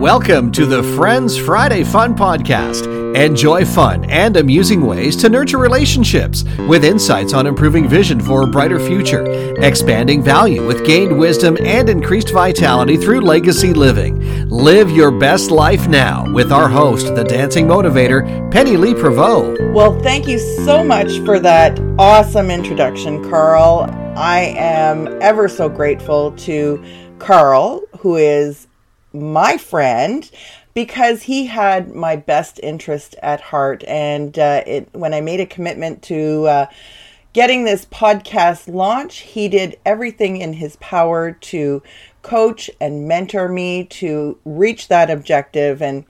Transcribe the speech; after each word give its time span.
Welcome 0.00 0.50
to 0.52 0.64
the 0.64 0.82
Friends 0.96 1.36
Friday 1.36 1.84
Fun 1.84 2.16
Podcast. 2.16 3.14
Enjoy 3.14 3.66
fun 3.66 4.06
and 4.06 4.38
amusing 4.38 4.80
ways 4.80 5.14
to 5.16 5.28
nurture 5.28 5.58
relationships 5.58 6.42
with 6.60 6.86
insights 6.86 7.34
on 7.34 7.46
improving 7.46 7.86
vision 7.86 8.18
for 8.18 8.42
a 8.42 8.46
brighter 8.46 8.80
future, 8.80 9.26
expanding 9.62 10.22
value 10.22 10.66
with 10.66 10.86
gained 10.86 11.18
wisdom 11.18 11.58
and 11.66 11.90
increased 11.90 12.32
vitality 12.32 12.96
through 12.96 13.20
legacy 13.20 13.74
living. 13.74 14.48
Live 14.48 14.90
your 14.90 15.10
best 15.10 15.50
life 15.50 15.86
now 15.86 16.24
with 16.32 16.50
our 16.50 16.70
host, 16.70 17.14
the 17.14 17.22
dancing 17.22 17.66
motivator, 17.66 18.50
Penny 18.50 18.78
Lee 18.78 18.94
Prevost. 18.94 19.74
Well, 19.74 20.00
thank 20.00 20.26
you 20.26 20.38
so 20.38 20.82
much 20.82 21.18
for 21.26 21.38
that 21.40 21.78
awesome 21.98 22.50
introduction, 22.50 23.22
Carl. 23.28 23.82
I 24.16 24.54
am 24.56 25.20
ever 25.20 25.46
so 25.46 25.68
grateful 25.68 26.32
to 26.38 26.82
Carl, 27.18 27.82
who 27.98 28.16
is 28.16 28.66
my 29.12 29.56
friend 29.56 30.30
because 30.74 31.22
he 31.22 31.46
had 31.46 31.94
my 31.94 32.16
best 32.16 32.60
interest 32.62 33.14
at 33.22 33.40
heart. 33.40 33.82
And 33.84 34.38
uh, 34.38 34.62
it, 34.66 34.88
when 34.92 35.12
I 35.14 35.20
made 35.20 35.40
a 35.40 35.46
commitment 35.46 36.02
to 36.04 36.46
uh, 36.46 36.66
getting 37.32 37.64
this 37.64 37.84
podcast 37.86 38.72
launch, 38.72 39.18
he 39.18 39.48
did 39.48 39.78
everything 39.84 40.36
in 40.36 40.54
his 40.54 40.76
power 40.76 41.32
to 41.32 41.82
coach 42.22 42.70
and 42.80 43.08
mentor 43.08 43.48
me 43.48 43.84
to 43.84 44.38
reach 44.44 44.88
that 44.88 45.10
objective. 45.10 45.82
And 45.82 46.04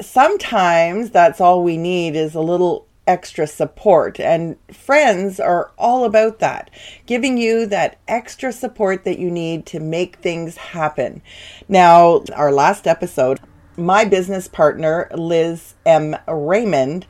sometimes 0.00 1.10
that's 1.10 1.40
all 1.40 1.64
we 1.64 1.76
need 1.76 2.14
is 2.14 2.34
a 2.34 2.40
little 2.40 2.86
extra 3.08 3.46
support. 3.46 4.20
And 4.20 4.56
friends 4.72 5.40
are 5.40 5.72
all 5.76 6.04
about 6.04 6.38
that, 6.38 6.70
giving 7.06 7.38
you 7.38 7.66
that 7.66 7.98
extra 8.06 8.52
support 8.52 9.04
that 9.04 9.18
you 9.18 9.30
need 9.30 9.66
to 9.66 9.80
make 9.80 10.16
things 10.16 10.56
happen. 10.58 11.22
Now, 11.68 12.22
our 12.36 12.52
last 12.52 12.86
episode, 12.86 13.40
my 13.76 14.04
business 14.04 14.46
partner, 14.46 15.10
Liz 15.14 15.74
M. 15.86 16.14
Raymond, 16.28 17.06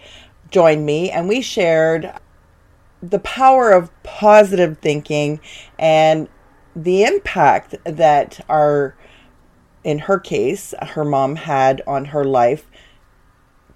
joined 0.51 0.87
me 0.87 1.11
and 1.11 1.29
we 1.29 1.43
shared 1.43 2.13
the 3.03 3.19
power 3.19 3.71
of 3.73 3.91
positive 4.03 4.79
thinking 4.79 5.41
and 5.79 6.29
the 6.75 7.05
impact 7.05 7.75
that 7.85 8.41
our 8.49 8.97
in 9.85 10.01
her 10.01 10.19
case 10.19 10.75
her 10.83 11.05
mom 11.05 11.37
had 11.37 11.81
on 11.87 12.07
her 12.07 12.25
life 12.25 12.67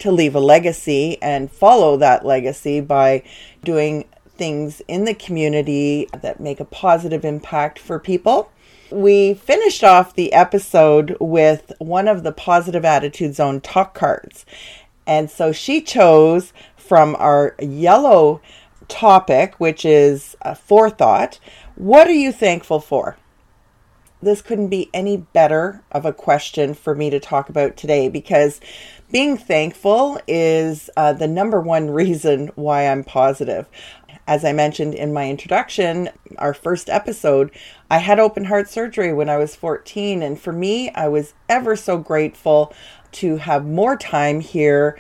to 0.02 0.10
leave 0.10 0.34
a 0.34 0.40
legacy 0.40 1.16
and 1.22 1.48
follow 1.48 1.96
that 1.96 2.26
legacy 2.26 2.80
by 2.80 3.22
doing 3.62 4.04
things 4.36 4.82
in 4.88 5.04
the 5.04 5.14
community 5.14 6.08
that 6.22 6.40
make 6.40 6.58
a 6.58 6.64
positive 6.64 7.24
impact 7.24 7.78
for 7.78 8.00
people. 8.00 8.50
We 8.90 9.34
finished 9.34 9.84
off 9.84 10.16
the 10.16 10.32
episode 10.32 11.16
with 11.20 11.70
one 11.78 12.08
of 12.08 12.24
the 12.24 12.32
Positive 12.32 12.84
Attitude 12.84 13.36
Zone 13.36 13.60
talk 13.60 13.94
cards. 13.94 14.44
And 15.06 15.30
so 15.30 15.52
she 15.52 15.80
chose 15.80 16.52
from 16.76 17.14
our 17.20 17.54
yellow 17.60 18.40
topic, 18.88 19.54
which 19.60 19.84
is 19.84 20.36
uh, 20.42 20.54
forethought. 20.54 21.38
What 21.76 22.08
are 22.08 22.12
you 22.12 22.32
thankful 22.32 22.80
for? 22.80 23.16
this 24.22 24.40
couldn't 24.40 24.68
be 24.68 24.88
any 24.94 25.16
better 25.16 25.82
of 25.90 26.06
a 26.06 26.12
question 26.12 26.74
for 26.74 26.94
me 26.94 27.10
to 27.10 27.18
talk 27.18 27.48
about 27.48 27.76
today 27.76 28.08
because 28.08 28.60
being 29.12 29.36
thankful 29.36 30.18
is 30.26 30.88
uh, 30.96 31.12
the 31.12 31.28
number 31.28 31.60
one 31.60 31.90
reason 32.02 32.50
why 32.54 32.88
I'm 32.88 33.04
positive. 33.04 33.68
As 34.26 34.44
I 34.44 34.52
mentioned 34.52 34.94
in 34.94 35.12
my 35.12 35.28
introduction, 35.28 36.08
our 36.38 36.54
first 36.54 36.88
episode, 36.88 37.50
I 37.90 37.98
had 37.98 38.18
open 38.18 38.44
heart 38.44 38.68
surgery 38.68 39.12
when 39.12 39.28
I 39.28 39.36
was 39.36 39.54
14. 39.54 40.22
And 40.22 40.40
for 40.40 40.52
me, 40.52 40.90
I 40.90 41.08
was 41.08 41.34
ever 41.48 41.76
so 41.76 41.98
grateful 41.98 42.72
to 43.12 43.36
have 43.36 43.66
more 43.66 43.96
time 43.96 44.40
here. 44.40 44.98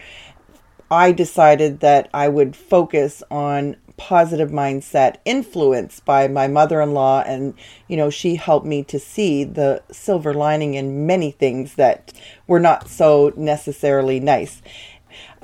I 0.90 1.12
decided 1.12 1.80
that 1.80 2.10
I 2.12 2.28
would 2.28 2.54
focus 2.54 3.22
on 3.30 3.76
positive 3.96 4.50
mindset 4.50 5.16
influenced 5.24 6.04
by 6.04 6.28
my 6.28 6.48
mother-in-law. 6.48 7.22
And 7.26 7.54
you 7.88 7.96
know 7.96 8.10
she 8.10 8.36
helped 8.36 8.66
me 8.66 8.82
to 8.84 8.98
see 8.98 9.44
the 9.44 9.82
silver 9.90 10.34
lining 10.34 10.74
in 10.74 11.06
many 11.06 11.30
things 11.30 11.74
that 11.74 12.12
were 12.46 12.60
not 12.60 12.88
so 12.88 13.32
necessarily 13.36 14.20
nice. 14.20 14.62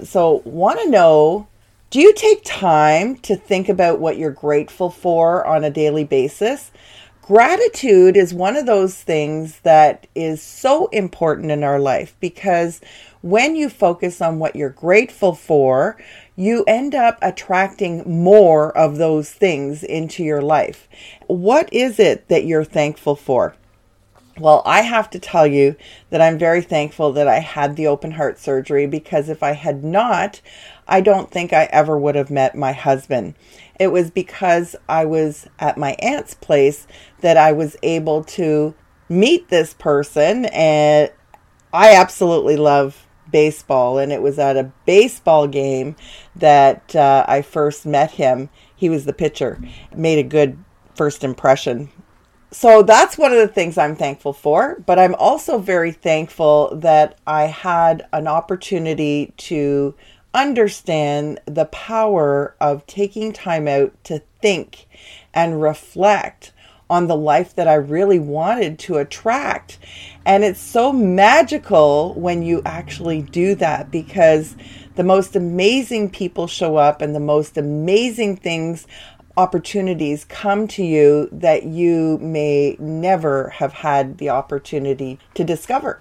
So 0.03 0.43
want 0.45 0.81
to 0.81 0.91
know 0.91 1.49
do 1.91 2.00
you 2.00 2.12
take 2.12 2.45
time 2.45 3.17
to 3.21 3.34
think 3.34 3.71
about 3.71 3.99
what 3.99 4.19
you're 4.19 4.31
grateful 4.31 4.91
for 4.91 5.47
on 5.47 5.65
a 5.65 5.71
daily 5.71 6.05
basis 6.05 6.71
gratitude 7.28 8.16
is 8.16 8.33
one 8.33 8.56
of 8.56 8.65
those 8.65 8.97
things 8.97 9.61
that 9.61 10.06
is 10.15 10.41
so 10.41 10.87
important 10.87 11.50
in 11.50 11.62
our 11.62 11.78
life 11.78 12.16
because 12.21 12.81
when 13.21 13.55
you 13.55 13.69
focus 13.69 14.22
on 14.22 14.39
what 14.39 14.56
you're 14.56 14.71
grateful 14.71 15.34
for, 15.34 15.99
you 16.37 16.65
end 16.67 16.94
up 16.94 17.19
attracting 17.21 18.03
more 18.22 18.75
of 18.75 18.97
those 18.97 19.31
things 19.31 19.84
into 19.84 20.25
your 20.25 20.41
life. 20.41 20.88
What 21.27 21.71
is 21.71 21.99
it 21.99 22.28
that 22.28 22.47
you're 22.47 22.65
thankful 22.65 23.15
for? 23.15 23.55
Well, 24.38 24.62
I 24.65 24.81
have 24.81 25.11
to 25.11 25.19
tell 25.19 25.47
you 25.47 25.77
that 26.09 26.22
I'm 26.22 26.38
very 26.38 26.62
thankful 26.62 27.12
that 27.12 27.28
I 27.28 27.41
had 27.41 27.77
the 27.77 27.88
open 27.88 28.12
heart 28.12 28.38
surgery 28.38 28.87
because 28.87 29.28
if 29.28 29.43
I 29.43 29.53
had 29.53 29.84
not, 29.84 30.41
I 30.88 31.00
don't 31.00 31.31
think 31.31 31.53
I 31.53 31.65
ever 31.65 31.99
would 31.99 32.15
have 32.15 32.31
met 32.31 32.56
my 32.56 32.72
husband. 32.72 33.34
It 33.78 33.88
was 33.88 34.10
because 34.10 34.75
I 34.88 35.04
was 35.04 35.47
at 35.59 35.76
my 35.76 35.93
aunt's 36.00 36.34
place 36.34 36.87
that 37.21 37.37
I 37.37 37.53
was 37.53 37.76
able 37.82 38.25
to 38.25 38.75
meet 39.09 39.49
this 39.49 39.75
person 39.75 40.47
and 40.47 41.10
I 41.72 41.94
absolutely 41.94 42.56
love 42.56 43.06
baseball, 43.31 43.99
and 43.99 44.12
it 44.12 44.22
was 44.22 44.38
at 44.38 44.56
a 44.56 44.72
baseball 44.87 45.47
game 45.47 45.97
that 46.34 46.97
uh, 46.97 47.25
I 47.28 47.43
first 47.43 47.84
met 47.84 48.12
him. 48.12 48.49
He 48.75 48.88
was 48.88 49.05
the 49.05 49.12
pitcher, 49.12 49.60
made 49.94 50.19
a 50.19 50.22
good 50.22 50.59
first 50.94 51.22
impression. 51.22 51.91
So 52.50 52.82
that's 52.82 53.19
one 53.19 53.32
of 53.32 53.38
the 53.38 53.49
things 53.49 53.76
I'm 53.76 53.94
thankful 53.94 54.32
for, 54.32 54.82
but 54.87 54.99
I'm 54.99 55.15
also 55.16 55.59
very 55.59 55.93
thankful 55.93 56.75
that 56.76 57.19
I 57.26 57.44
had 57.44 58.06
an 58.15 58.26
opportunity 58.26 59.34
to 59.37 59.94
understand 60.43 61.41
the 61.47 61.66
power 61.66 62.54
of 62.60 62.87
taking 62.87 63.32
time 63.32 63.66
out 63.69 63.93
to 64.04 64.22
think 64.41 64.87
and 65.34 65.60
reflect 65.60 66.53
on 66.91 67.06
the 67.06 67.16
life 67.16 67.54
that 67.54 67.69
I 67.69 67.75
really 67.75 68.19
wanted 68.19 68.78
to 68.81 68.97
attract. 68.97 69.78
And 70.25 70.43
it's 70.43 70.60
so 70.60 70.93
magical 70.93 72.15
when 72.15 72.43
you 72.43 72.62
actually 72.65 73.22
do 73.22 73.54
that 73.56 73.91
because 73.91 74.56
the 74.94 75.04
most 75.04 75.37
amazing 75.37 76.10
people 76.10 76.47
show 76.47 76.76
up 76.76 77.03
and 77.03 77.15
the 77.15 77.20
most 77.20 77.59
amazing 77.59 78.37
things, 78.37 78.87
opportunities 79.37 80.25
come 80.25 80.66
to 80.66 80.82
you 80.82 81.28
that 81.31 81.65
you 81.65 82.19
may 82.19 82.76
never 82.81 83.50
have 83.50 83.72
had 83.72 84.19
the 84.19 84.31
opportunity 84.31 85.19
to 85.34 85.44
discover 85.44 86.00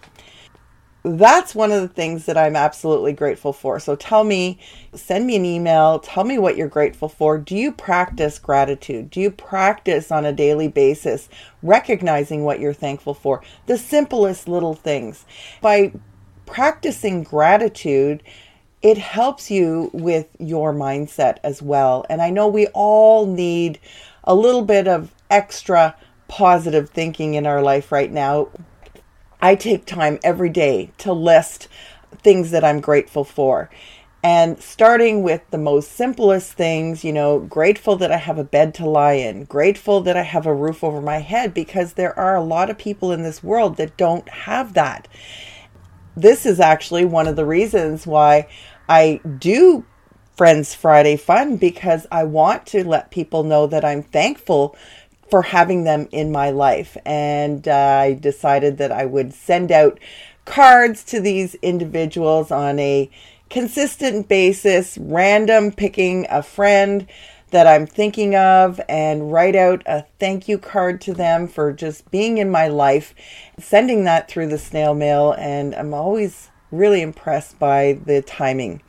that's 1.03 1.55
one 1.55 1.71
of 1.71 1.81
the 1.81 1.87
things 1.87 2.25
that 2.25 2.37
I'm 2.37 2.55
absolutely 2.55 3.13
grateful 3.13 3.53
for. 3.53 3.79
So 3.79 3.95
tell 3.95 4.23
me, 4.23 4.59
send 4.93 5.25
me 5.25 5.35
an 5.35 5.45
email, 5.45 5.99
tell 5.99 6.23
me 6.23 6.37
what 6.37 6.57
you're 6.57 6.67
grateful 6.67 7.07
for. 7.07 7.37
Do 7.37 7.55
you 7.55 7.71
practice 7.71 8.39
gratitude? 8.39 9.09
Do 9.09 9.21
you 9.21 9.31
practice 9.31 10.11
on 10.11 10.25
a 10.25 10.33
daily 10.33 10.67
basis 10.67 11.29
recognizing 11.63 12.43
what 12.43 12.59
you're 12.59 12.73
thankful 12.73 13.13
for? 13.13 13.41
The 13.67 13.77
simplest 13.77 14.47
little 14.47 14.73
things. 14.73 15.25
By 15.61 15.93
practicing 16.45 17.23
gratitude, 17.23 18.23
it 18.81 18.97
helps 18.97 19.49
you 19.49 19.89
with 19.93 20.27
your 20.39 20.73
mindset 20.73 21.37
as 21.43 21.61
well. 21.61 22.05
And 22.09 22.21
I 22.21 22.29
know 22.29 22.47
we 22.47 22.67
all 22.67 23.25
need 23.25 23.79
a 24.23 24.35
little 24.35 24.63
bit 24.63 24.87
of 24.87 25.13
extra 25.29 25.95
positive 26.27 26.89
thinking 26.89 27.33
in 27.35 27.45
our 27.45 27.61
life 27.61 27.91
right 27.91 28.11
now. 28.11 28.49
I 29.41 29.55
take 29.55 29.85
time 29.85 30.19
every 30.23 30.49
day 30.49 30.91
to 30.99 31.13
list 31.13 31.67
things 32.23 32.51
that 32.51 32.63
I'm 32.63 32.79
grateful 32.79 33.23
for. 33.23 33.69
And 34.23 34.61
starting 34.61 35.21
with 35.21 35.41
the 35.51 35.59
most 35.59 35.91
simplest 35.91 36.53
things, 36.53 37.03
you 37.03 37.13
know, 37.13 37.39
grateful 37.39 37.95
that 37.97 38.11
I 38.11 38.17
have 38.17 38.39
a 38.39 38.43
bed 38.43 38.73
to 38.75 38.89
lie 38.89 39.13
in, 39.13 39.45
grateful 39.45 40.01
that 40.01 40.17
I 40.17 40.23
have 40.23 40.45
a 40.45 40.53
roof 40.53 40.83
over 40.83 41.01
my 41.01 41.19
head, 41.19 41.53
because 41.53 41.93
there 41.93 42.17
are 42.17 42.35
a 42.35 42.43
lot 42.43 42.69
of 42.69 42.77
people 42.77 43.11
in 43.11 43.21
this 43.21 43.43
world 43.43 43.77
that 43.77 43.95
don't 43.95 44.27
have 44.27 44.73
that. 44.73 45.07
This 46.15 46.45
is 46.45 46.59
actually 46.59 47.05
one 47.05 47.27
of 47.27 47.35
the 47.35 47.45
reasons 47.45 48.07
why 48.07 48.47
I 48.89 49.21
do 49.37 49.85
Friends 50.35 50.73
Friday 50.73 51.15
Fun, 51.15 51.57
because 51.57 52.07
I 52.11 52.23
want 52.23 52.65
to 52.67 52.83
let 52.83 53.11
people 53.11 53.43
know 53.43 53.67
that 53.67 53.85
I'm 53.85 54.01
thankful 54.01 54.75
for 55.29 55.41
having 55.41 55.83
them 55.83 56.07
in 56.11 56.31
my 56.31 56.49
life. 56.49 56.97
And 57.05 57.67
uh, 57.67 57.73
I 57.73 58.13
decided 58.13 58.77
that 58.77 58.91
I 58.91 59.05
would 59.05 59.33
send 59.33 59.71
out 59.71 59.99
cards 60.45 61.03
to 61.05 61.19
these 61.19 61.55
individuals 61.55 62.51
on 62.51 62.79
a 62.79 63.09
consistent 63.49 64.27
basis, 64.27 64.97
random 64.97 65.71
picking 65.71 66.25
a 66.29 66.41
friend 66.41 67.07
that 67.51 67.67
I'm 67.67 67.87
thinking 67.87 68.35
of 68.35 68.81
and 68.89 69.31
write 69.31 69.55
out 69.55 69.81
a 69.85 70.05
thank 70.19 70.47
you 70.47 70.57
card 70.57 70.99
to 71.01 71.13
them 71.13 71.47
for 71.47 71.71
just 71.71 72.09
being 72.11 72.37
in 72.37 72.51
my 72.51 72.67
life, 72.67 73.15
sending 73.57 74.03
that 74.03 74.27
through 74.27 74.47
the 74.47 74.57
snail 74.57 74.93
mail, 74.93 75.33
and 75.33 75.73
I'm 75.75 75.93
always 75.93 76.49
really 76.71 77.01
impressed 77.01 77.57
by 77.57 77.99
the 78.05 78.21
timing. 78.21 78.81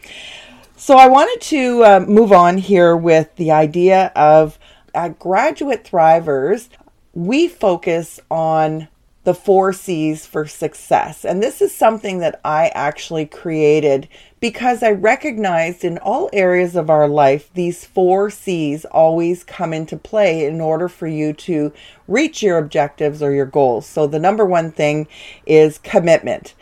So 0.76 0.96
I 0.96 1.06
wanted 1.06 1.40
to 1.48 1.84
uh, 1.84 2.00
move 2.00 2.32
on 2.32 2.58
here 2.58 2.96
with 2.96 3.34
the 3.36 3.52
idea 3.52 4.12
of 4.16 4.58
at 4.98 5.16
Graduate 5.20 5.84
Thrivers, 5.84 6.68
we 7.14 7.46
focus 7.46 8.18
on 8.32 8.88
the 9.22 9.32
four 9.32 9.72
C's 9.72 10.26
for 10.26 10.44
success. 10.44 11.24
And 11.24 11.40
this 11.40 11.62
is 11.62 11.72
something 11.72 12.18
that 12.18 12.40
I 12.44 12.72
actually 12.74 13.24
created 13.24 14.08
because 14.40 14.82
I 14.82 14.90
recognized 14.90 15.84
in 15.84 15.98
all 15.98 16.30
areas 16.32 16.74
of 16.74 16.90
our 16.90 17.06
life, 17.06 17.48
these 17.54 17.84
four 17.84 18.28
C's 18.28 18.84
always 18.86 19.44
come 19.44 19.72
into 19.72 19.96
play 19.96 20.44
in 20.44 20.60
order 20.60 20.88
for 20.88 21.06
you 21.06 21.32
to 21.34 21.72
reach 22.08 22.42
your 22.42 22.58
objectives 22.58 23.22
or 23.22 23.32
your 23.32 23.46
goals. 23.46 23.86
So 23.86 24.08
the 24.08 24.18
number 24.18 24.44
one 24.44 24.72
thing 24.72 25.06
is 25.46 25.78
commitment. 25.78 26.54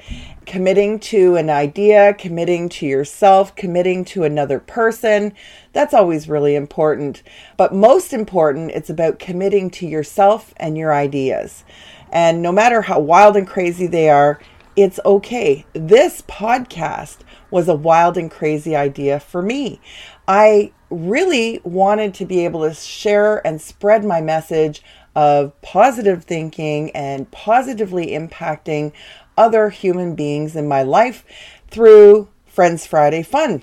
Committing 0.46 1.00
to 1.00 1.34
an 1.34 1.50
idea, 1.50 2.14
committing 2.14 2.68
to 2.68 2.86
yourself, 2.86 3.54
committing 3.56 4.04
to 4.06 4.22
another 4.22 4.60
person. 4.60 5.34
That's 5.72 5.92
always 5.92 6.28
really 6.28 6.54
important. 6.54 7.22
But 7.56 7.74
most 7.74 8.12
important, 8.12 8.70
it's 8.70 8.88
about 8.88 9.18
committing 9.18 9.70
to 9.70 9.86
yourself 9.86 10.54
and 10.56 10.78
your 10.78 10.94
ideas. 10.94 11.64
And 12.12 12.42
no 12.42 12.52
matter 12.52 12.82
how 12.82 13.00
wild 13.00 13.36
and 13.36 13.46
crazy 13.46 13.88
they 13.88 14.08
are, 14.08 14.40
it's 14.76 15.00
okay. 15.04 15.64
This 15.72 16.22
podcast 16.22 17.18
was 17.50 17.66
a 17.68 17.74
wild 17.74 18.16
and 18.16 18.30
crazy 18.30 18.76
idea 18.76 19.18
for 19.18 19.42
me. 19.42 19.80
I 20.28 20.72
really 20.90 21.60
wanted 21.64 22.14
to 22.14 22.24
be 22.24 22.44
able 22.44 22.60
to 22.68 22.74
share 22.74 23.44
and 23.44 23.60
spread 23.60 24.04
my 24.04 24.20
message 24.20 24.82
of 25.16 25.58
positive 25.62 26.24
thinking 26.24 26.90
and 26.90 27.30
positively 27.30 28.08
impacting 28.08 28.92
other 29.36 29.70
human 29.70 30.14
beings 30.14 30.56
in 30.56 30.68
my 30.68 30.82
life 30.82 31.24
through 31.68 32.28
Friends 32.46 32.86
Friday 32.86 33.22
Fun. 33.22 33.62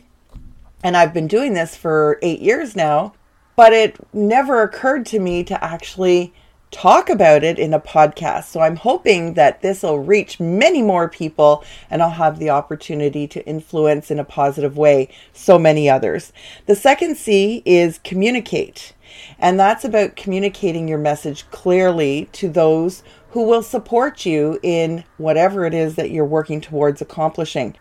And 0.84 0.98
I've 0.98 1.14
been 1.14 1.28
doing 1.28 1.54
this 1.54 1.76
for 1.76 2.20
eight 2.22 2.42
years 2.42 2.76
now, 2.76 3.14
but 3.56 3.74
it 3.74 3.98
never 4.14 4.62
occurred 4.62 5.06
to 5.08 5.20
me 5.20 5.44
to 5.46 5.64
actually 5.64 6.34
talk 6.74 7.08
about 7.10 7.44
it 7.44 7.60
in 7.60 7.74
a 7.74 7.80
podcast. 7.80 8.46
So 8.46 8.60
I'm 8.60 8.76
hoping 8.76 9.36
that 9.36 9.62
this 9.62 9.84
will 9.84 10.00
reach 10.00 10.40
many 10.40 10.82
more 10.82 11.08
people 11.08 11.64
and 11.90 12.02
I'll 12.02 12.10
have 12.10 12.40
the 12.40 12.50
opportunity 12.50 13.28
to 13.28 13.46
influence 13.46 14.10
in 14.12 14.20
a 14.20 14.26
positive 14.26 14.76
way 14.76 15.10
so 15.32 15.60
many 15.60 15.90
others. 15.90 16.34
The 16.66 16.76
second 16.76 17.16
C 17.16 17.62
is 17.64 18.00
communicate. 18.00 18.94
And 19.38 19.60
that's 19.60 19.86
about 19.86 20.16
communicating 20.16 20.88
your 20.88 20.98
message 20.98 21.50
clearly 21.52 22.28
to 22.34 22.50
those 22.50 23.04
who 23.34 23.44
will 23.44 23.64
support 23.64 24.26
you 24.26 24.60
in 24.62 25.04
whatever 25.18 25.66
it 25.66 25.74
is 25.74 25.96
that 25.96 26.12
you're 26.12 26.24
working 26.24 26.62
towards 26.62 27.02
accomplishing. 27.02 27.76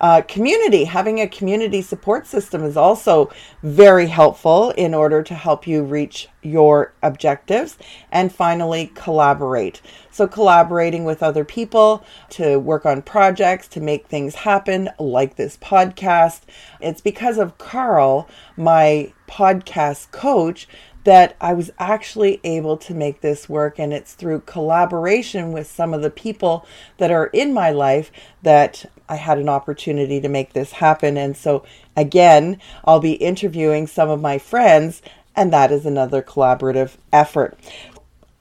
Uh, 0.00 0.20
community, 0.22 0.84
having 0.84 1.20
a 1.20 1.28
community 1.28 1.80
support 1.80 2.26
system 2.26 2.62
is 2.64 2.76
also 2.76 3.30
very 3.62 4.08
helpful 4.08 4.70
in 4.72 4.92
order 4.92 5.22
to 5.22 5.34
help 5.34 5.66
you 5.66 5.82
reach 5.82 6.28
your 6.42 6.92
objectives. 7.02 7.78
And 8.10 8.34
finally, 8.34 8.90
collaborate. 8.94 9.80
So, 10.10 10.26
collaborating 10.26 11.04
with 11.04 11.22
other 11.22 11.44
people 11.44 12.04
to 12.30 12.58
work 12.58 12.84
on 12.84 13.00
projects, 13.00 13.68
to 13.68 13.80
make 13.80 14.08
things 14.08 14.34
happen, 14.34 14.90
like 14.98 15.36
this 15.36 15.56
podcast. 15.56 16.40
It's 16.80 17.00
because 17.00 17.38
of 17.38 17.56
Carl, 17.58 18.28
my 18.56 19.12
podcast 19.32 20.10
coach, 20.10 20.68
that 21.04 21.36
I 21.40 21.52
was 21.52 21.70
actually 21.78 22.40
able 22.44 22.76
to 22.76 22.94
make 22.94 23.20
this 23.20 23.48
work. 23.48 23.78
And 23.78 23.92
it's 23.92 24.14
through 24.14 24.40
collaboration 24.40 25.52
with 25.52 25.66
some 25.66 25.94
of 25.94 26.02
the 26.02 26.10
people 26.10 26.66
that 26.98 27.10
are 27.10 27.26
in 27.26 27.52
my 27.52 27.70
life 27.70 28.12
that 28.42 28.84
I 29.08 29.16
had 29.16 29.38
an 29.38 29.48
opportunity 29.48 30.20
to 30.20 30.28
make 30.28 30.52
this 30.52 30.72
happen. 30.72 31.16
And 31.16 31.36
so, 31.36 31.64
again, 31.96 32.60
I'll 32.84 33.00
be 33.00 33.14
interviewing 33.14 33.86
some 33.86 34.10
of 34.10 34.20
my 34.20 34.38
friends, 34.38 35.02
and 35.34 35.52
that 35.52 35.72
is 35.72 35.86
another 35.86 36.22
collaborative 36.22 36.96
effort. 37.12 37.58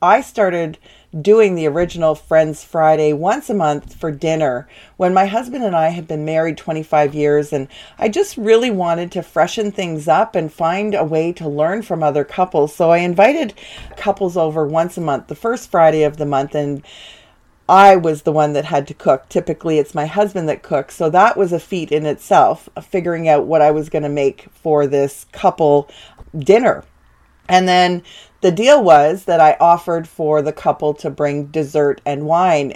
I 0.02 0.22
started 0.22 0.80
doing 1.20 1.54
the 1.54 1.68
original 1.68 2.16
Friends 2.16 2.64
Friday 2.64 3.14
once 3.14 3.52
a 3.52 3.54
month 3.54 3.94
for 3.94 4.10
dinner 4.10 4.68
when 4.98 5.14
my 5.14 5.26
husband 5.26 5.64
and 5.64 5.76
I 5.76 5.90
had 5.90 6.08
been 6.08 6.26
married 6.26 6.58
25 6.58 7.14
years. 7.14 7.54
And 7.54 7.68
I 8.00 8.10
just 8.10 8.36
really 8.36 8.72
wanted 8.72 9.12
to 9.12 9.22
freshen 9.22 9.72
things 9.72 10.08
up 10.08 10.36
and 10.36 10.52
find 10.52 10.96
a 10.96 11.04
way 11.04 11.32
to 11.34 11.48
learn 11.48 11.84
from 11.84 12.02
other 12.02 12.24
couples. 12.24 12.74
So 12.74 12.90
I 12.90 13.00
invited 13.00 13.54
couples 13.96 14.36
over 14.36 14.66
once 14.66 14.98
a 14.98 15.02
month, 15.02 15.28
the 15.28 15.36
first 15.36 15.70
Friday 15.70 16.02
of 16.02 16.18
the 16.18 16.26
month. 16.26 16.56
And 16.56 16.84
I 17.70 17.96
was 17.96 18.24
the 18.24 18.32
one 18.32 18.54
that 18.54 18.66
had 18.66 18.88
to 18.88 18.96
cook. 18.96 19.30
Typically, 19.30 19.78
it's 19.78 19.94
my 19.94 20.08
husband 20.08 20.50
that 20.50 20.64
cooks. 20.64 20.96
So 20.96 21.12
that 21.12 21.38
was 21.38 21.54
a 21.54 21.60
feat 21.60 21.92
in 21.92 22.08
itself, 22.08 22.68
figuring 22.82 23.30
out 23.30 23.46
what 23.46 23.62
I 23.62 23.70
was 23.70 23.90
going 23.90 24.04
to 24.04 24.10
make 24.10 24.48
for 24.52 24.88
this 24.88 25.28
couple 25.32 25.90
dinner. 26.38 26.86
And 27.48 27.68
then 27.68 28.04
the 28.42 28.52
deal 28.52 28.84
was 28.84 29.26
that 29.26 29.40
I 29.40 29.56
offered 29.60 30.08
for 30.08 30.42
the 30.42 30.52
couple 30.52 30.94
to 30.96 31.10
bring 31.10 31.46
dessert 31.48 32.02
and 32.06 32.26
wine. 32.26 32.74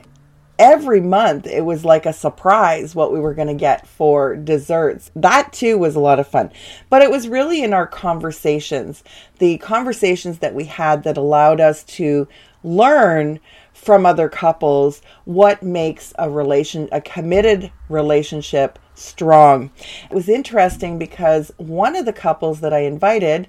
Every 0.57 1.01
month, 1.01 1.47
it 1.47 1.65
was 1.65 1.83
like 1.83 2.06
a 2.06 2.13
surprise 2.13 2.95
what 2.95 3.12
we 3.12 3.19
were 3.19 3.33
going 3.33 3.50
to 3.50 3.53
get 3.53 3.85
for 3.85 4.38
desserts. 4.38 5.12
That 5.15 5.51
too 5.51 5.77
was 5.77 5.95
a 5.95 6.00
lot 6.00 6.19
of 6.19 6.27
fun. 6.27 6.51
But 6.89 7.01
it 7.01 7.12
was 7.12 7.27
really 7.27 7.62
in 7.62 7.73
our 7.73 7.88
conversations, 7.88 9.03
the 9.39 9.57
conversations 9.57 10.39
that 10.39 10.56
we 10.56 10.65
had 10.65 11.03
that 11.03 11.17
allowed 11.17 11.59
us 11.59 11.83
to 11.83 12.27
learn 12.63 13.39
from 13.73 14.06
other 14.06 14.29
couples 14.29 15.01
what 15.25 15.61
makes 15.61 16.13
a 16.18 16.29
relation 16.29 16.88
a 16.91 17.01
committed 17.01 17.71
relationship 17.89 18.79
strong. 18.95 19.69
It 20.09 20.13
was 20.13 20.29
interesting 20.29 20.97
because 20.97 21.51
one 21.57 21.95
of 21.95 22.06
the 22.06 22.13
couples 22.13 22.61
that 22.61 22.73
I 22.73 22.79
invited 22.79 23.47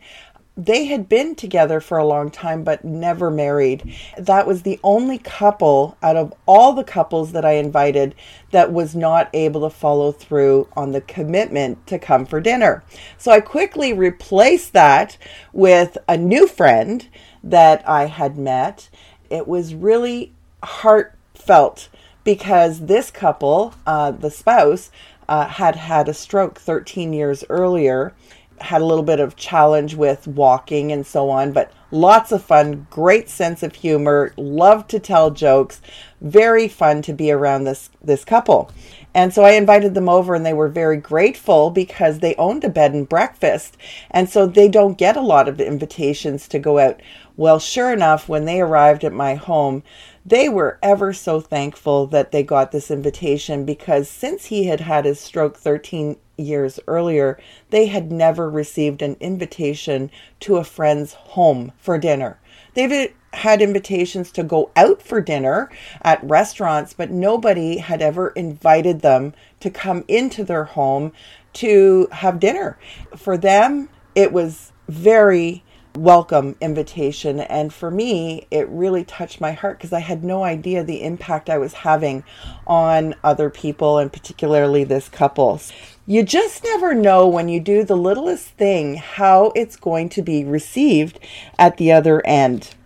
they 0.56 0.86
had 0.86 1.08
been 1.08 1.34
together 1.34 1.80
for 1.80 1.98
a 1.98 2.06
long 2.06 2.30
time 2.30 2.64
but 2.64 2.84
never 2.84 3.30
married. 3.30 3.94
That 4.16 4.46
was 4.46 4.62
the 4.62 4.80
only 4.82 5.18
couple 5.18 5.98
out 6.02 6.16
of 6.16 6.32
all 6.46 6.72
the 6.72 6.84
couples 6.84 7.32
that 7.32 7.44
I 7.44 7.52
invited 7.52 8.14
that 8.52 8.72
was 8.72 8.96
not 8.96 9.28
able 9.34 9.60
to 9.62 9.70
follow 9.70 10.12
through 10.12 10.68
on 10.74 10.92
the 10.92 11.02
commitment 11.02 11.86
to 11.88 11.98
come 11.98 12.24
for 12.24 12.40
dinner. 12.40 12.82
So 13.18 13.32
I 13.32 13.40
quickly 13.40 13.92
replaced 13.92 14.72
that 14.72 15.18
with 15.52 15.98
a 16.08 16.16
new 16.16 16.46
friend 16.46 17.06
that 17.44 17.86
I 17.86 18.06
had 18.06 18.38
met. 18.38 18.88
It 19.28 19.46
was 19.46 19.74
really 19.74 20.32
heartfelt 20.62 21.88
because 22.24 22.86
this 22.86 23.10
couple, 23.10 23.74
uh, 23.86 24.10
the 24.12 24.30
spouse, 24.30 24.90
uh, 25.28 25.46
had 25.46 25.76
had 25.76 26.08
a 26.08 26.14
stroke 26.14 26.58
13 26.58 27.12
years 27.12 27.44
earlier 27.48 28.14
had 28.60 28.82
a 28.82 28.84
little 28.84 29.04
bit 29.04 29.20
of 29.20 29.36
challenge 29.36 29.94
with 29.94 30.26
walking 30.26 30.92
and 30.92 31.06
so 31.06 31.30
on, 31.30 31.52
but 31.52 31.72
lots 31.90 32.32
of 32.32 32.42
fun, 32.42 32.86
great 32.90 33.28
sense 33.28 33.62
of 33.62 33.74
humor, 33.74 34.32
love 34.36 34.86
to 34.88 34.98
tell 34.98 35.30
jokes, 35.30 35.80
very 36.20 36.68
fun 36.68 37.02
to 37.02 37.12
be 37.12 37.30
around 37.30 37.64
this 37.64 37.90
this 38.02 38.24
couple. 38.24 38.70
And 39.16 39.32
so 39.32 39.44
I 39.44 39.52
invited 39.52 39.94
them 39.94 40.10
over 40.10 40.34
and 40.34 40.44
they 40.44 40.52
were 40.52 40.68
very 40.68 40.98
grateful 40.98 41.70
because 41.70 42.18
they 42.18 42.34
owned 42.34 42.64
a 42.64 42.68
bed 42.68 42.92
and 42.92 43.08
breakfast. 43.08 43.78
And 44.10 44.28
so 44.28 44.46
they 44.46 44.68
don't 44.68 44.98
get 44.98 45.16
a 45.16 45.22
lot 45.22 45.48
of 45.48 45.58
invitations 45.58 46.46
to 46.48 46.58
go 46.58 46.78
out. 46.78 47.00
Well, 47.34 47.58
sure 47.58 47.90
enough, 47.92 48.28
when 48.28 48.44
they 48.44 48.60
arrived 48.60 49.04
at 49.04 49.14
my 49.14 49.34
home, 49.34 49.82
they 50.26 50.50
were 50.50 50.78
ever 50.82 51.14
so 51.14 51.40
thankful 51.40 52.06
that 52.08 52.30
they 52.30 52.42
got 52.42 52.72
this 52.72 52.90
invitation 52.90 53.64
because 53.64 54.10
since 54.10 54.46
he 54.46 54.64
had 54.64 54.80
had 54.80 55.06
his 55.06 55.18
stroke 55.18 55.56
13 55.56 56.16
years 56.36 56.80
earlier, 56.86 57.38
they 57.70 57.86
had 57.86 58.12
never 58.12 58.48
received 58.50 59.02
an 59.02 59.16
invitation 59.20 60.10
to 60.40 60.56
a 60.56 60.64
friend's 60.64 61.14
home 61.14 61.72
for 61.78 61.98
dinner. 61.98 62.38
They've 62.74 63.12
had 63.32 63.62
invitations 63.62 64.30
to 64.32 64.42
go 64.42 64.70
out 64.76 65.02
for 65.02 65.20
dinner 65.20 65.70
at 66.02 66.22
restaurants, 66.22 66.92
but 66.92 67.10
nobody 67.10 67.78
had 67.78 68.02
ever 68.02 68.28
invited 68.28 69.00
them 69.00 69.34
to 69.60 69.70
come 69.70 70.04
into 70.08 70.44
their 70.44 70.64
home 70.64 71.12
to 71.54 72.08
have 72.12 72.40
dinner. 72.40 72.78
For 73.16 73.36
them, 73.36 73.88
it 74.14 74.32
was 74.32 74.72
very 74.88 75.62
welcome 75.96 76.56
invitation. 76.60 77.40
And 77.40 77.72
for 77.72 77.90
me, 77.90 78.46
it 78.50 78.68
really 78.68 79.04
touched 79.04 79.40
my 79.40 79.52
heart 79.52 79.78
because 79.78 79.92
I 79.92 80.00
had 80.00 80.22
no 80.22 80.44
idea 80.44 80.84
the 80.84 81.02
impact 81.02 81.48
I 81.48 81.58
was 81.58 81.72
having 81.72 82.24
on 82.66 83.14
other 83.24 83.50
people 83.50 83.98
and 83.98 84.12
particularly 84.12 84.84
this 84.84 85.08
couple. 85.08 85.60
You 86.08 86.22
just 86.22 86.62
never 86.62 86.94
know 86.94 87.26
when 87.26 87.48
you 87.48 87.58
do 87.58 87.82
the 87.82 87.96
littlest 87.96 88.50
thing 88.50 88.94
how 88.94 89.50
it's 89.56 89.74
going 89.74 90.08
to 90.10 90.22
be 90.22 90.44
received 90.44 91.18
at 91.58 91.78
the 91.78 91.90
other 91.90 92.24
end. 92.24 92.76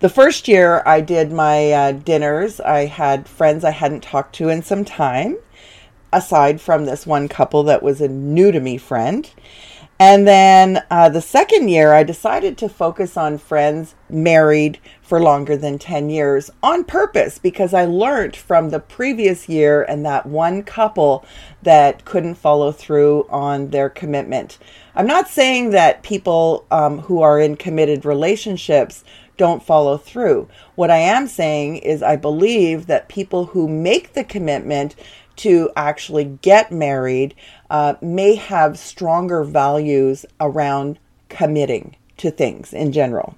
The 0.00 0.08
first 0.08 0.48
year 0.48 0.82
I 0.84 1.00
did 1.00 1.30
my 1.30 1.70
uh, 1.70 1.92
dinners, 1.92 2.58
I 2.58 2.86
had 2.86 3.28
friends 3.28 3.62
I 3.62 3.70
hadn't 3.70 4.02
talked 4.02 4.34
to 4.36 4.48
in 4.48 4.64
some 4.64 4.84
time, 4.84 5.36
aside 6.12 6.60
from 6.60 6.86
this 6.86 7.06
one 7.06 7.28
couple 7.28 7.62
that 7.62 7.84
was 7.84 8.00
a 8.00 8.08
new 8.08 8.50
to 8.50 8.58
me 8.58 8.78
friend. 8.78 9.30
And 9.98 10.26
then 10.26 10.82
uh, 10.90 11.08
the 11.08 11.20
second 11.20 11.68
year, 11.68 11.92
I 11.92 12.02
decided 12.02 12.58
to 12.58 12.68
focus 12.68 13.16
on 13.16 13.38
friends 13.38 13.94
married 14.10 14.80
for 15.02 15.20
longer 15.20 15.56
than 15.56 15.78
10 15.78 16.10
years 16.10 16.50
on 16.64 16.82
purpose 16.82 17.38
because 17.38 17.72
I 17.72 17.84
learned 17.84 18.34
from 18.34 18.70
the 18.70 18.80
previous 18.80 19.48
year 19.48 19.84
and 19.84 20.04
that 20.04 20.26
one 20.26 20.64
couple 20.64 21.24
that 21.62 22.04
couldn't 22.04 22.34
follow 22.34 22.72
through 22.72 23.26
on 23.30 23.68
their 23.68 23.88
commitment. 23.88 24.58
I'm 24.96 25.06
not 25.06 25.28
saying 25.28 25.70
that 25.70 26.02
people 26.02 26.66
um, 26.72 26.98
who 26.98 27.22
are 27.22 27.38
in 27.38 27.56
committed 27.56 28.04
relationships 28.04 29.04
don't 29.36 29.62
follow 29.62 29.96
through. 29.96 30.48
What 30.74 30.90
I 30.90 30.98
am 30.98 31.26
saying 31.28 31.78
is, 31.78 32.02
I 32.02 32.16
believe 32.16 32.86
that 32.86 33.08
people 33.08 33.46
who 33.46 33.68
make 33.68 34.12
the 34.12 34.24
commitment 34.24 34.94
to 35.36 35.70
actually 35.76 36.24
get 36.24 36.70
married 36.70 37.34
uh, 37.74 37.96
may 38.00 38.36
have 38.36 38.78
stronger 38.78 39.42
values 39.42 40.24
around 40.40 40.96
committing 41.28 41.96
to 42.16 42.30
things 42.30 42.72
in 42.72 42.92
general. 42.92 43.36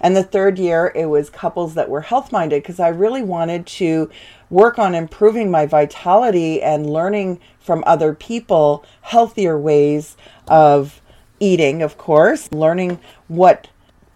And 0.00 0.16
the 0.16 0.22
third 0.22 0.56
year, 0.56 0.92
it 0.94 1.06
was 1.06 1.30
couples 1.30 1.74
that 1.74 1.88
were 1.88 2.02
health 2.02 2.30
minded 2.30 2.62
because 2.62 2.78
I 2.78 2.86
really 2.86 3.22
wanted 3.22 3.66
to 3.66 4.08
work 4.50 4.78
on 4.78 4.94
improving 4.94 5.50
my 5.50 5.66
vitality 5.66 6.62
and 6.62 6.88
learning 6.88 7.40
from 7.58 7.82
other 7.88 8.14
people 8.14 8.84
healthier 9.00 9.58
ways 9.58 10.16
of 10.46 11.02
eating, 11.40 11.82
of 11.82 11.98
course, 11.98 12.52
learning 12.52 13.00
what 13.26 13.66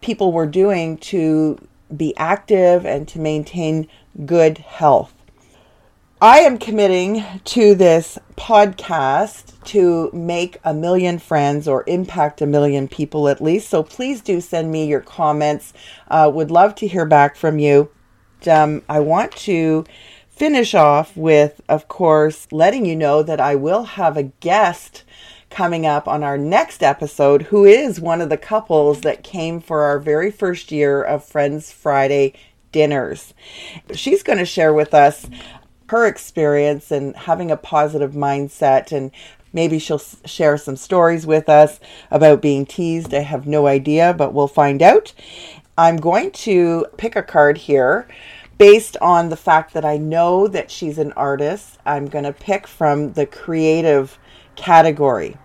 people 0.00 0.30
were 0.30 0.46
doing 0.46 0.96
to 0.98 1.58
be 1.96 2.16
active 2.16 2.86
and 2.86 3.08
to 3.08 3.18
maintain 3.18 3.88
good 4.24 4.58
health. 4.58 5.12
I 6.24 6.38
am 6.38 6.56
committing 6.56 7.22
to 7.44 7.74
this 7.74 8.18
podcast 8.34 9.62
to 9.64 10.10
make 10.14 10.56
a 10.64 10.72
million 10.72 11.18
friends 11.18 11.68
or 11.68 11.84
impact 11.86 12.40
a 12.40 12.46
million 12.46 12.88
people 12.88 13.28
at 13.28 13.42
least. 13.42 13.68
So 13.68 13.82
please 13.82 14.22
do 14.22 14.40
send 14.40 14.72
me 14.72 14.86
your 14.86 15.02
comments. 15.02 15.74
Uh, 16.08 16.30
would 16.32 16.50
love 16.50 16.76
to 16.76 16.86
hear 16.86 17.04
back 17.04 17.36
from 17.36 17.58
you. 17.58 17.90
Um, 18.50 18.80
I 18.88 19.00
want 19.00 19.32
to 19.32 19.84
finish 20.30 20.74
off 20.74 21.14
with, 21.14 21.60
of 21.68 21.88
course, 21.88 22.48
letting 22.50 22.86
you 22.86 22.96
know 22.96 23.22
that 23.22 23.38
I 23.38 23.54
will 23.54 23.84
have 23.84 24.16
a 24.16 24.22
guest 24.40 25.04
coming 25.50 25.84
up 25.84 26.08
on 26.08 26.24
our 26.24 26.38
next 26.38 26.82
episode 26.82 27.42
who 27.42 27.66
is 27.66 28.00
one 28.00 28.22
of 28.22 28.30
the 28.30 28.38
couples 28.38 29.02
that 29.02 29.24
came 29.24 29.60
for 29.60 29.82
our 29.82 29.98
very 29.98 30.30
first 30.30 30.72
year 30.72 31.02
of 31.02 31.22
Friends 31.22 31.70
Friday 31.70 32.32
dinners. 32.72 33.34
She's 33.92 34.22
going 34.22 34.38
to 34.38 34.46
share 34.46 34.72
with 34.72 34.94
us 34.94 35.28
her 35.88 36.06
experience 36.06 36.90
and 36.90 37.14
having 37.16 37.50
a 37.50 37.56
positive 37.56 38.12
mindset 38.12 38.92
and 38.92 39.10
maybe 39.52 39.78
she'll 39.78 40.02
share 40.24 40.58
some 40.58 40.76
stories 40.76 41.26
with 41.26 41.48
us 41.48 41.80
about 42.10 42.42
being 42.42 42.66
teased. 42.66 43.14
I 43.14 43.20
have 43.20 43.46
no 43.46 43.66
idea, 43.66 44.12
but 44.12 44.34
we'll 44.34 44.48
find 44.48 44.82
out. 44.82 45.12
I'm 45.78 45.96
going 45.96 46.30
to 46.32 46.86
pick 46.96 47.16
a 47.16 47.22
card 47.22 47.58
here 47.58 48.06
based 48.58 48.96
on 49.00 49.28
the 49.28 49.36
fact 49.36 49.74
that 49.74 49.84
I 49.84 49.96
know 49.96 50.46
that 50.48 50.70
she's 50.70 50.98
an 50.98 51.12
artist. 51.12 51.78
I'm 51.84 52.06
going 52.06 52.24
to 52.24 52.32
pick 52.32 52.66
from 52.66 53.12
the 53.14 53.26
creative 53.26 54.18
category. 54.56 55.36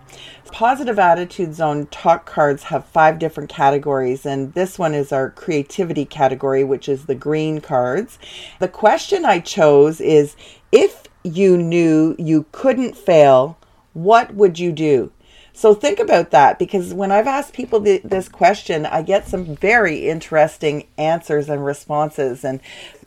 Positive 0.52 0.98
Attitude 0.98 1.54
Zone 1.54 1.86
talk 1.86 2.26
cards 2.26 2.64
have 2.64 2.84
five 2.84 3.18
different 3.18 3.48
categories, 3.48 4.26
and 4.26 4.52
this 4.54 4.78
one 4.78 4.94
is 4.94 5.12
our 5.12 5.30
creativity 5.30 6.04
category, 6.04 6.64
which 6.64 6.88
is 6.88 7.06
the 7.06 7.14
green 7.14 7.60
cards. 7.60 8.18
The 8.58 8.68
question 8.68 9.24
I 9.24 9.40
chose 9.40 10.00
is 10.00 10.36
if 10.72 11.04
you 11.22 11.56
knew 11.56 12.14
you 12.18 12.46
couldn't 12.52 12.96
fail, 12.96 13.58
what 13.92 14.34
would 14.34 14.58
you 14.58 14.72
do? 14.72 15.12
So 15.52 15.74
think 15.74 15.98
about 15.98 16.30
that 16.30 16.58
because 16.58 16.94
when 16.94 17.12
I've 17.12 17.26
asked 17.26 17.52
people 17.52 17.82
th- 17.82 18.02
this 18.02 18.28
question, 18.28 18.86
I 18.86 19.02
get 19.02 19.28
some 19.28 19.56
very 19.56 20.08
interesting 20.08 20.86
answers 20.96 21.48
and 21.48 21.64
responses. 21.64 22.44
And 22.44 22.60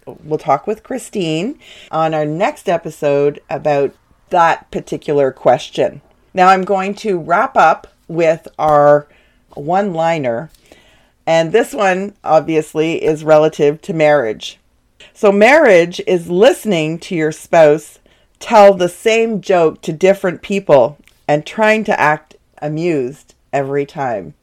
we'll 0.06 0.38
talk 0.38 0.68
with 0.68 0.84
Christine 0.84 1.58
on 1.90 2.14
our 2.14 2.26
next 2.26 2.70
episode 2.70 3.42
about 3.50 3.96
that 4.30 4.70
particular 4.72 5.32
question. 5.32 6.02
Now 6.34 6.48
I'm 6.50 6.64
going 6.64 6.96
to 6.96 7.20
wrap 7.20 7.56
up 7.56 7.88
with 8.08 8.48
our 8.58 9.08
one 9.56 9.94
liner. 9.94 10.50
And 11.26 11.52
this 11.52 11.74
one, 11.74 12.16
obviously, 12.24 13.04
is 13.04 13.24
relative 13.24 13.82
to 13.84 13.94
marriage. 13.94 14.60
So, 15.14 15.32
marriage 15.32 16.02
is 16.06 16.30
listening 16.30 17.00
to 17.00 17.16
your 17.16 17.32
spouse 17.32 18.00
tell 18.44 18.74
the 18.74 18.90
same 18.90 19.40
joke 19.40 19.82
to 19.82 19.94
different 19.94 20.42
people 20.42 20.98
and 21.30 21.46
trying 21.46 21.84
to 21.86 21.98
act 21.98 22.36
amused 22.62 23.36
every 23.54 23.86
time. 23.86 24.34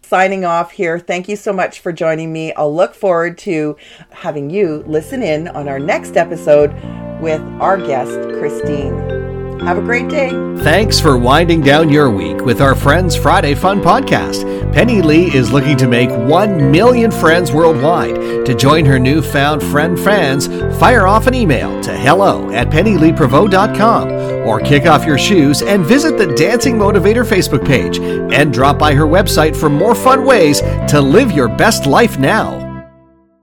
Signing 0.00 0.44
off 0.44 0.72
here. 0.72 0.98
Thank 0.98 1.28
you 1.28 1.36
so 1.36 1.52
much 1.52 1.80
for 1.80 1.92
joining 1.92 2.32
me. 2.32 2.54
I'll 2.54 2.74
look 2.74 2.94
forward 2.94 3.36
to 3.38 3.76
having 4.10 4.48
you 4.48 4.82
listen 4.86 5.22
in 5.22 5.48
on 5.48 5.68
our 5.68 5.78
next 5.78 6.16
episode 6.16 6.72
with 7.20 7.42
our 7.60 7.76
guest, 7.76 8.18
Christine. 8.38 9.19
Have 9.66 9.78
a 9.78 9.82
great 9.82 10.08
day. 10.08 10.30
Thanks 10.62 10.98
for 10.98 11.18
winding 11.18 11.60
down 11.60 11.88
your 11.90 12.10
week 12.10 12.44
with 12.44 12.60
our 12.60 12.74
Friends 12.74 13.14
Friday 13.14 13.54
Fun 13.54 13.80
podcast. 13.80 14.72
Penny 14.72 15.02
Lee 15.02 15.34
is 15.34 15.52
looking 15.52 15.76
to 15.78 15.88
make 15.88 16.10
1 16.10 16.70
million 16.70 17.10
friends 17.10 17.52
worldwide. 17.52 18.46
To 18.46 18.54
join 18.54 18.84
her 18.84 18.98
newfound 18.98 19.62
friend 19.62 19.98
fans, 19.98 20.46
fire 20.78 21.06
off 21.06 21.26
an 21.26 21.34
email 21.34 21.80
to 21.82 21.96
hello 21.96 22.50
at 22.52 22.68
pennyleeprevost.com 22.70 24.10
or 24.48 24.60
kick 24.60 24.86
off 24.86 25.04
your 25.04 25.18
shoes 25.18 25.62
and 25.62 25.84
visit 25.84 26.16
the 26.16 26.34
Dancing 26.34 26.76
Motivator 26.76 27.24
Facebook 27.24 27.66
page 27.66 27.98
and 27.98 28.52
drop 28.52 28.78
by 28.78 28.94
her 28.94 29.06
website 29.06 29.56
for 29.56 29.68
more 29.68 29.94
fun 29.94 30.24
ways 30.24 30.60
to 30.88 31.00
live 31.00 31.32
your 31.32 31.48
best 31.48 31.86
life 31.86 32.18
now. 32.18 32.69